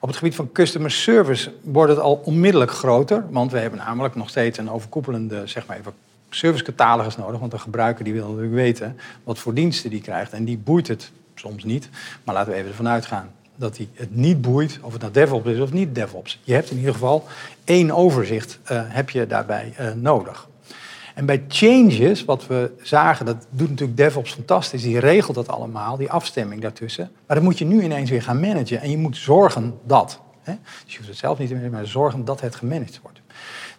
Op 0.00 0.08
het 0.08 0.16
gebied 0.16 0.34
van 0.34 0.52
customer 0.52 0.90
service 0.90 1.52
wordt 1.62 1.90
het 1.90 2.00
al 2.00 2.20
onmiddellijk 2.24 2.70
groter... 2.70 3.24
want 3.30 3.52
we 3.52 3.58
hebben 3.58 3.78
namelijk 3.78 4.14
nog 4.14 4.28
steeds 4.28 4.58
een 4.58 4.70
overkoepelende 4.70 5.46
zeg 5.46 5.66
maar 5.66 5.76
even, 5.78 5.92
servicecatalogus 6.30 7.16
nodig... 7.16 7.40
want 7.40 7.50
de 7.50 7.58
gebruiker 7.58 8.04
die 8.04 8.12
wil 8.12 8.26
natuurlijk 8.26 8.54
weten 8.54 8.96
wat 9.24 9.38
voor 9.38 9.54
diensten 9.54 9.90
die 9.90 10.00
krijgt... 10.00 10.32
en 10.32 10.44
die 10.44 10.58
boeit 10.58 10.88
het 10.88 11.10
soms 11.34 11.64
niet, 11.64 11.88
maar 12.24 12.34
laten 12.34 12.52
we 12.52 12.58
even 12.58 12.70
ervan 12.70 12.88
uitgaan 12.88 13.30
dat 13.56 13.76
hij 13.76 13.88
het 13.94 14.16
niet 14.16 14.40
boeit 14.40 14.78
of 14.82 14.92
het 14.92 15.00
nou 15.00 15.12
DevOps 15.12 15.50
is 15.50 15.60
of 15.60 15.72
niet 15.72 15.94
DevOps. 15.94 16.40
Je 16.42 16.54
hebt 16.54 16.70
in 16.70 16.76
ieder 16.76 16.92
geval 16.92 17.26
één 17.64 17.90
overzicht 17.90 18.58
uh, 18.72 18.82
heb 18.84 19.10
je 19.10 19.26
daarbij 19.26 19.74
uh, 19.80 19.92
nodig. 19.92 20.50
En 21.14 21.26
bij 21.26 21.44
changes, 21.48 22.24
wat 22.24 22.46
we 22.46 22.70
zagen, 22.82 23.26
dat 23.26 23.46
doet 23.50 23.68
natuurlijk 23.68 23.98
DevOps 23.98 24.32
fantastisch, 24.32 24.82
die 24.82 24.98
regelt 24.98 25.34
dat 25.34 25.48
allemaal, 25.48 25.96
die 25.96 26.10
afstemming 26.10 26.60
daartussen. 26.60 27.10
Maar 27.26 27.36
dat 27.36 27.44
moet 27.44 27.58
je 27.58 27.64
nu 27.64 27.82
ineens 27.82 28.10
weer 28.10 28.22
gaan 28.22 28.40
managen 28.40 28.80
en 28.80 28.90
je 28.90 28.98
moet 28.98 29.16
zorgen 29.16 29.78
dat. 29.84 30.20
Hè? 30.42 30.52
Dus 30.84 30.92
je 30.92 30.96
hoeft 30.96 31.08
het 31.08 31.18
zelf 31.18 31.38
niet 31.38 31.48
te 31.48 31.54
managen, 31.54 31.76
maar 31.76 31.86
zorgen 31.86 32.24
dat 32.24 32.40
het 32.40 32.54
gemanaged 32.54 33.00
wordt. 33.02 33.20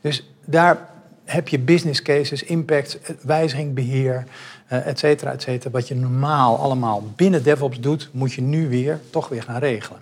Dus 0.01 0.29
daar 0.45 0.89
heb 1.23 1.47
je 1.47 1.59
business 1.59 2.01
cases, 2.01 2.43
impact, 2.43 2.99
wijziging, 3.21 3.73
beheer, 3.73 4.23
uh, 4.71 4.87
et 4.87 4.99
cetera, 4.99 5.31
et 5.31 5.41
cetera. 5.41 5.71
Wat 5.71 5.87
je 5.87 5.95
normaal 5.95 6.57
allemaal 6.57 7.03
binnen 7.15 7.43
DevOps 7.43 7.79
doet, 7.79 8.09
moet 8.11 8.33
je 8.33 8.41
nu 8.41 8.69
weer 8.69 8.99
toch 9.09 9.27
weer 9.27 9.43
gaan 9.43 9.59
regelen. 9.59 9.99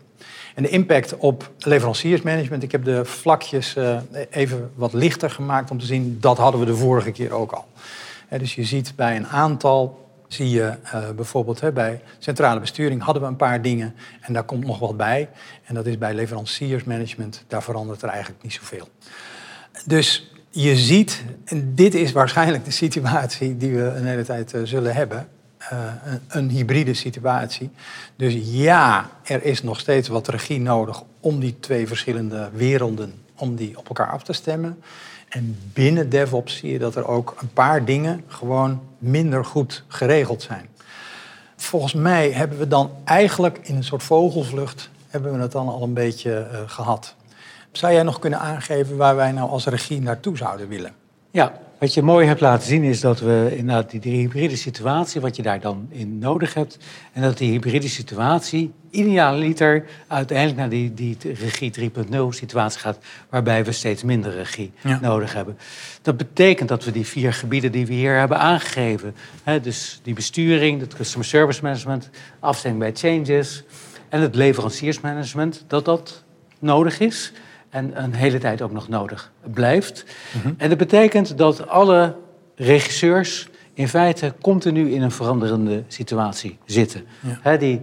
En 0.55 0.63
de 0.63 0.69
impact 0.69 1.17
op 1.17 1.51
leveranciersmanagement, 1.57 2.63
ik 2.63 2.71
heb 2.71 2.83
de 2.83 3.05
vlakjes 3.05 3.75
uh, 3.75 3.97
even 4.29 4.71
wat 4.75 4.93
lichter 4.93 5.29
gemaakt 5.29 5.71
om 5.71 5.79
te 5.79 5.85
zien, 5.85 6.17
dat 6.19 6.37
hadden 6.37 6.59
we 6.59 6.65
de 6.65 6.75
vorige 6.75 7.11
keer 7.11 7.31
ook 7.31 7.51
al. 7.51 7.65
dus 8.37 8.55
je 8.55 8.63
ziet 8.63 8.93
bij 8.95 9.15
een 9.15 9.27
aantal, 9.27 10.09
zie 10.27 10.49
je 10.49 10.73
uh, 10.83 11.09
bijvoorbeeld 11.15 11.73
bij 11.73 12.01
centrale 12.19 12.59
besturing 12.59 13.01
hadden 13.01 13.23
we 13.23 13.27
een 13.27 13.35
paar 13.35 13.61
dingen 13.61 13.95
en 14.21 14.33
daar 14.33 14.43
komt 14.43 14.65
nog 14.65 14.79
wat 14.79 14.97
bij. 14.97 15.29
En 15.63 15.75
dat 15.75 15.85
is 15.85 15.97
bij 15.97 16.13
leveranciersmanagement, 16.13 17.43
daar 17.47 17.63
verandert 17.63 18.01
er 18.01 18.09
eigenlijk 18.09 18.43
niet 18.43 18.53
zoveel. 18.53 18.87
Dus 19.85 20.31
je 20.49 20.75
ziet, 20.75 21.23
en 21.45 21.75
dit 21.75 21.93
is 21.93 22.11
waarschijnlijk 22.11 22.65
de 22.65 22.71
situatie 22.71 23.57
die 23.57 23.75
we 23.75 23.83
een 23.83 24.05
hele 24.05 24.23
tijd 24.23 24.53
zullen 24.63 24.95
hebben. 24.95 25.27
Uh, 25.73 25.79
een, 26.03 26.21
een, 26.27 26.49
hybride 26.49 26.93
situatie. 26.93 27.69
Dus 28.15 28.35
ja, 28.41 29.09
er 29.23 29.43
is 29.43 29.63
nog 29.63 29.79
steeds 29.79 30.07
wat 30.07 30.27
regie 30.27 30.59
nodig 30.59 31.03
om 31.19 31.39
die 31.39 31.59
twee 31.59 31.87
verschillende 31.87 32.49
werelden 32.53 33.13
om 33.35 33.55
die 33.55 33.77
op 33.77 33.87
elkaar 33.87 34.11
af 34.11 34.23
te 34.23 34.33
stemmen. 34.33 34.81
En 35.29 35.57
binnen 35.73 36.09
DevOps 36.09 36.57
zie 36.57 36.71
je 36.71 36.79
dat 36.79 36.95
er 36.95 37.07
ook 37.07 37.35
een 37.41 37.53
paar 37.53 37.85
dingen 37.85 38.23
gewoon 38.27 38.81
minder 38.97 39.45
goed 39.45 39.83
geregeld 39.87 40.41
zijn. 40.41 40.69
Volgens 41.55 41.93
mij 41.93 42.31
hebben 42.31 42.57
we 42.57 42.67
dan 42.67 42.91
eigenlijk 43.03 43.59
in 43.61 43.75
een 43.75 43.83
soort 43.83 44.03
vogelvlucht 44.03 44.89
hebben 45.07 45.33
we 45.33 45.39
het 45.39 45.51
dan 45.51 45.67
al 45.67 45.83
een 45.83 45.93
beetje 45.93 46.47
uh, 46.51 46.59
gehad. 46.65 47.15
Zou 47.71 47.93
jij 47.93 48.03
nog 48.03 48.19
kunnen 48.19 48.39
aangeven 48.39 48.97
waar 48.97 49.15
wij 49.15 49.31
nou 49.31 49.49
als 49.49 49.65
regie 49.65 50.01
naartoe 50.01 50.37
zouden 50.37 50.67
willen? 50.67 50.93
Ja, 51.31 51.53
wat 51.81 51.93
je 51.93 52.01
mooi 52.01 52.27
hebt 52.27 52.41
laten 52.41 52.67
zien 52.67 52.83
is 52.83 52.99
dat 52.99 53.19
we 53.19 53.47
inderdaad 53.49 53.89
die, 53.91 53.99
die 53.99 54.17
hybride 54.17 54.55
situatie, 54.55 55.21
wat 55.21 55.35
je 55.35 55.41
daar 55.41 55.59
dan 55.59 55.87
in 55.89 56.19
nodig 56.19 56.53
hebt, 56.53 56.77
en 57.13 57.21
dat 57.21 57.37
die 57.37 57.51
hybride 57.51 57.87
situatie 57.87 58.71
idealiter 58.89 59.85
uiteindelijk 60.07 60.57
naar 60.57 60.69
die, 60.69 60.93
die 60.93 61.17
regie 61.33 61.91
3.0 61.91 62.15
situatie 62.29 62.79
gaat, 62.79 62.97
waarbij 63.29 63.65
we 63.65 63.71
steeds 63.71 64.03
minder 64.03 64.33
regie 64.33 64.71
nodig 65.01 65.33
hebben. 65.33 65.57
Dat 66.01 66.17
betekent 66.17 66.69
dat 66.69 66.83
we 66.83 66.91
die 66.91 67.05
vier 67.05 67.33
gebieden 67.33 67.71
die 67.71 67.85
we 67.85 67.93
hier 67.93 68.17
hebben 68.17 68.39
aangegeven, 68.39 69.15
hè, 69.43 69.59
dus 69.59 69.99
die 70.03 70.13
besturing, 70.13 70.81
het 70.81 70.95
customer 70.95 71.27
service 71.27 71.63
management, 71.63 72.09
afstemming 72.39 72.83
bij 72.83 73.11
changes 73.11 73.63
en 74.09 74.21
het 74.21 74.35
leveranciersmanagement, 74.35 75.63
dat 75.67 75.85
dat 75.85 76.23
nodig 76.59 76.99
is 76.99 77.31
en 77.71 78.03
een 78.03 78.13
hele 78.13 78.37
tijd 78.37 78.61
ook 78.61 78.71
nog 78.71 78.87
nodig 78.87 79.31
blijft. 79.53 80.05
Mhm. 80.31 80.53
En 80.57 80.69
dat 80.69 80.77
betekent 80.77 81.37
dat 81.37 81.67
alle 81.67 82.15
regisseurs 82.55 83.49
in 83.73 83.87
feite 83.87 84.33
continu 84.41 84.91
in 84.91 85.01
een 85.01 85.11
veranderende 85.11 85.83
situatie 85.87 86.57
zitten. 86.65 87.03
die 87.59 87.81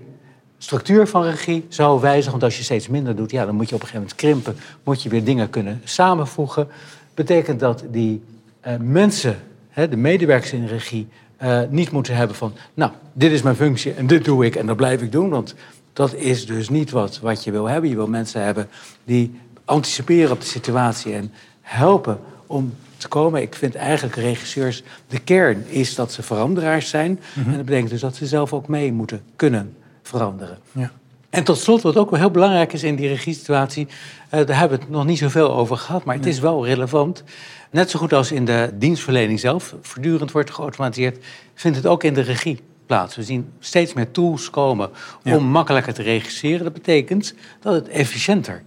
structuur 0.59 1.07
van 1.07 1.23
regie 1.23 1.67
zou 1.69 2.01
wijzigen, 2.01 2.31
want 2.31 2.43
als 2.43 2.57
je 2.57 2.63
steeds 2.63 2.89
minder 2.89 3.17
doet, 3.17 3.31
ja, 3.31 3.47
dan 3.47 3.55
moet 3.55 3.69
je 3.69 3.75
op 3.75 3.81
een 3.81 3.87
gegeven 3.87 4.09
moment 4.09 4.45
krimpen, 4.45 4.65
moet 4.85 5.03
je 5.03 5.09
weer 5.09 5.25
dingen 5.25 5.51
kunnen 5.51 5.81
samenvoegen. 5.85 6.69
Betekent 7.15 7.61
dat 7.61 7.85
die 7.91 8.23
uh, 8.67 8.73
mensen, 8.81 9.37
de 9.75 9.97
medewerkers 9.97 10.53
in 10.53 10.67
regie, 10.67 11.09
uh, 11.43 11.61
niet 11.71 11.91
moeten 11.91 12.17
hebben 12.17 12.37
van, 12.37 12.53
nou, 12.75 12.93
dit 13.13 13.33
is 13.33 13.43
mijn 13.43 13.57
functie 13.57 13.93
en 13.95 14.07
dit 14.07 14.25
doe 14.25 14.45
ik 14.45 14.57
en 14.57 14.67
dat 14.67 14.77
blijf 14.77 15.03
ik 15.03 15.13
doen, 15.13 15.29
want 15.29 15.55
dat 15.93 16.15
is 16.15 16.47
dus 16.47 16.69
niet 16.69 16.91
wat, 16.91 17.19
wat 17.21 17.45
je 17.45 17.51
wil 17.51 17.69
hebben. 17.69 17.91
Je 17.91 17.97
wil 17.97 18.07
mensen 18.07 18.45
hebben 18.45 18.69
die 19.05 19.41
anticiperen 19.69 20.31
op 20.31 20.41
de 20.41 20.47
situatie 20.47 21.13
en 21.13 21.33
helpen 21.61 22.21
om 22.47 22.75
te 22.97 23.09
komen. 23.09 23.43
Ik 23.43 23.55
vind 23.55 23.75
eigenlijk 23.75 24.17
regisseurs, 24.17 24.83
de 25.09 25.19
kern 25.19 25.65
is 25.69 25.95
dat 25.95 26.13
ze 26.13 26.23
veranderaars 26.23 26.89
zijn. 26.89 27.21
Mhm. 27.33 27.51
En 27.51 27.57
dat 27.57 27.65
betekent 27.65 27.91
dus 27.91 28.01
dat 28.01 28.17
ze 28.17 28.27
zelf 28.27 28.53
ook 28.53 28.69
mee 28.69 28.93
moeten 28.93 29.23
kunnen 29.37 29.77
veranderen. 30.03 30.59
Ja. 30.73 30.91
En 31.31 31.45
tot 31.45 31.59
slot, 31.59 31.83
wat 31.83 31.97
ook 31.97 32.11
wel 32.11 32.21
heel 32.21 32.31
belangrijk 32.31 32.73
is 32.73 32.83
in 32.83 32.97
die 32.97 33.09
regiesituatie, 33.09 33.87
uh, 33.87 34.47
daar 34.47 34.59
hebben 34.59 34.79
we 34.79 34.85
het 34.85 34.93
nog 34.93 35.05
niet 35.05 35.19
zoveel 35.19 35.55
over 35.55 35.77
gehad, 35.77 36.05
maar 36.05 36.17
het 36.17 36.27
is 36.27 36.39
wel 36.39 36.67
relevant. 36.67 37.23
Net 37.71 37.91
zo 37.91 37.99
goed 37.99 38.13
als 38.13 38.33
in 38.33 38.45
de 38.45 38.71
dienstverlening 38.75 39.41
zelf, 39.41 39.75
voortdurend 39.83 40.33
wordt 40.33 40.51
geautomatiseerd, 40.51 41.25
vindt 41.55 41.77
het 41.77 41.87
ook 41.87 42.05
in 42.05 42.15
de 42.15 42.21
regie 42.21 42.61
plaats. 42.87 43.17
We 43.17 43.23
zien 43.23 43.53
steeds 43.59 43.93
meer 43.93 44.11
tools 44.11 44.51
komen 44.51 44.91
om 45.25 45.45
makkelijker 45.45 45.95
te 45.95 46.03
regisseren. 46.03 46.65
Dat 46.65 46.73
betekent 46.73 47.35
dat 47.61 47.75
het 47.75 47.89
efficiënter 47.89 48.63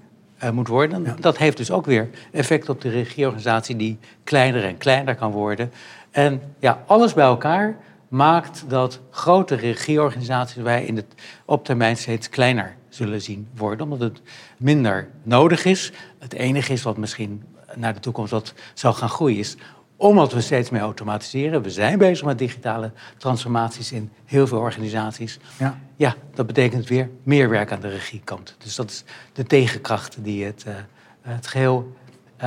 moet 0.54 0.68
worden. 0.68 1.16
Dat 1.20 1.38
heeft 1.38 1.58
dus 1.58 1.72
ook 1.72 1.86
weer 1.86 2.10
effect 2.32 2.70
op 2.70 2.82
de 2.82 2.90
regieorganisatie 2.90 3.76
die 3.76 3.98
kleiner 4.24 4.64
en 4.64 4.78
kleiner 4.78 5.16
kan 5.16 5.32
worden. 5.32 5.72
En 6.12 6.42
ja, 6.60 6.84
alles 6.86 7.14
bij 7.14 7.26
elkaar 7.26 7.78
maakt 8.08 8.64
dat 8.68 9.00
grote 9.10 9.56
regieorganisaties 9.56 10.64
wij 10.64 10.86
in 10.86 10.96
het, 10.96 11.06
op 11.46 11.66
termijn 11.66 11.98
steeds 11.98 12.30
kleiner 12.30 12.76
zullen 12.90 13.22
zien 13.22 13.48
worden, 13.56 13.92
omdat 13.92 14.00
het 14.00 14.22
minder 14.58 15.10
nodig 15.24 15.66
is. 15.66 15.92
Het 16.20 16.34
enige 16.34 16.74
is 16.74 16.82
wat 16.82 16.98
misschien 16.98 17.44
naar 17.76 17.94
de 17.94 18.00
toekomst 18.00 18.32
wat 18.32 18.54
zou 18.74 18.94
gaan 18.94 19.10
groeien 19.10 19.38
is 19.38 19.58
omdat 20.02 20.34
we 20.34 20.42
steeds 20.42 20.70
meer 20.70 20.82
automatiseren. 20.82 21.62
We 21.62 21.70
zijn 21.70 21.98
bezig 21.98 22.26
met 22.26 22.38
digitale 22.38 22.92
transformaties 23.18 23.92
in 23.92 24.12
heel 24.26 24.48
veel 24.48 24.60
organisaties. 24.60 25.40
Ja, 25.58 25.80
ja 25.96 26.16
dat 26.34 26.48
betekent 26.48 26.88
weer 26.88 27.10
meer 27.24 27.50
werk 27.50 27.72
aan 27.72 27.80
de 27.80 27.90
regiekant. 27.90 28.56
Dus 28.58 28.76
dat 28.76 28.90
is 28.90 29.04
de 29.34 29.44
tegenkracht 29.44 30.18
die 30.20 30.46
het, 30.46 30.66
uh, 30.68 30.74
het 31.22 31.48
geheel 31.48 31.96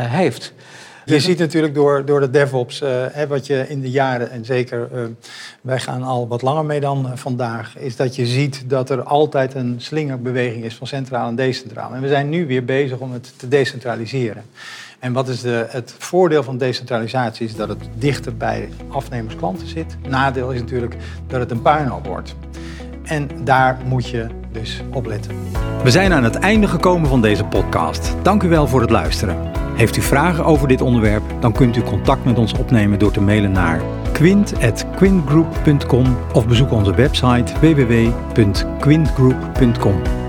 heeft. 0.00 0.52
Je 1.04 1.20
ziet 1.20 1.38
natuurlijk 1.38 1.74
door, 1.74 2.04
door 2.04 2.20
de 2.20 2.30
DevOps, 2.30 2.82
uh, 2.82 3.22
wat 3.28 3.46
je 3.46 3.68
in 3.68 3.80
de 3.80 3.90
jaren, 3.90 4.30
en 4.30 4.44
zeker 4.44 4.88
uh, 4.94 5.00
wij 5.60 5.80
gaan 5.80 6.02
al 6.02 6.28
wat 6.28 6.42
langer 6.42 6.64
mee 6.64 6.80
dan 6.80 7.10
vandaag, 7.14 7.78
is 7.78 7.96
dat 7.96 8.16
je 8.16 8.26
ziet 8.26 8.64
dat 8.66 8.90
er 8.90 9.02
altijd 9.02 9.54
een 9.54 9.74
slingerbeweging 9.78 10.64
is 10.64 10.74
van 10.74 10.86
centraal 10.86 11.28
en 11.28 11.34
decentraal. 11.34 11.94
En 11.94 12.00
we 12.00 12.08
zijn 12.08 12.28
nu 12.28 12.46
weer 12.46 12.64
bezig 12.64 12.98
om 12.98 13.12
het 13.12 13.32
te 13.36 13.48
decentraliseren. 13.48 14.42
En 14.98 15.12
wat 15.12 15.28
is 15.28 15.40
de, 15.40 15.66
het 15.68 15.94
voordeel 15.98 16.42
van 16.42 16.58
decentralisatie? 16.58 17.46
Is 17.46 17.56
dat 17.56 17.68
het 17.68 17.88
dichter 17.94 18.36
bij 18.36 18.68
afnemers 18.88 19.36
klanten 19.36 19.66
zit. 19.66 19.96
Nadeel 20.08 20.50
is 20.50 20.60
natuurlijk 20.60 20.96
dat 21.26 21.40
het 21.40 21.50
een 21.50 21.62
puinhoop 21.62 22.06
wordt. 22.06 22.34
En 23.02 23.28
daar 23.44 23.78
moet 23.84 24.08
je 24.08 24.26
dus 24.52 24.80
op 24.92 25.06
letten. 25.06 25.32
We 25.82 25.90
zijn 25.90 26.12
aan 26.12 26.24
het 26.24 26.36
einde 26.36 26.68
gekomen 26.68 27.08
van 27.08 27.22
deze 27.22 27.44
podcast. 27.44 28.14
Dank 28.22 28.42
u 28.42 28.48
wel 28.48 28.66
voor 28.66 28.80
het 28.80 28.90
luisteren. 28.90 29.63
Heeft 29.74 29.96
u 29.96 30.00
vragen 30.00 30.44
over 30.44 30.68
dit 30.68 30.80
onderwerp, 30.80 31.22
dan 31.40 31.52
kunt 31.52 31.76
u 31.76 31.82
contact 31.82 32.24
met 32.24 32.38
ons 32.38 32.52
opnemen 32.52 32.98
door 32.98 33.12
te 33.12 33.20
mailen 33.20 33.52
naar 33.52 33.82
quint.quintgroup.com 34.12 36.16
of 36.32 36.46
bezoek 36.46 36.72
onze 36.72 36.94
website 36.94 37.52
www.quintgroup.com. 37.60 40.23